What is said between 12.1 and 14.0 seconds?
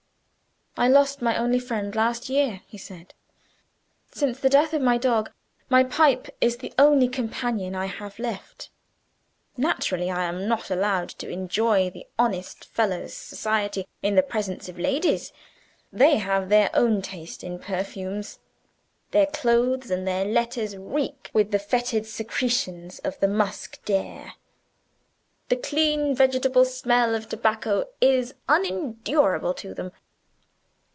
honest fellow's society